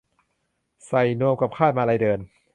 [0.87, 2.19] ใส่นวมกับคาดมาลัยเดิน